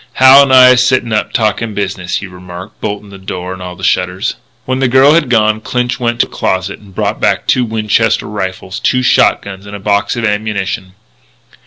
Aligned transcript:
"Hal 0.13 0.41
and 0.41 0.51
I 0.51 0.69
is 0.71 0.83
sittin' 0.83 1.13
up 1.13 1.31
talkin' 1.31 1.75
business," 1.75 2.15
he 2.15 2.25
remarked, 2.25 2.81
bolting 2.81 3.11
the 3.11 3.19
door 3.19 3.53
and 3.53 3.61
all 3.61 3.75
the 3.75 3.83
shutters. 3.83 4.33
When 4.65 4.79
the 4.79 4.87
girl 4.87 5.13
had 5.13 5.29
gone, 5.29 5.61
Clinch 5.61 5.99
went 5.99 6.19
to 6.21 6.25
a 6.25 6.29
closet 6.31 6.79
and 6.79 6.95
brought 6.95 7.21
back 7.21 7.45
two 7.45 7.63
Winchester 7.63 8.25
rifles, 8.25 8.79
two 8.79 9.03
shot 9.03 9.43
guns, 9.43 9.67
and 9.67 9.75
a 9.75 9.79
box 9.79 10.15
of 10.15 10.25
ammunition. 10.25 10.93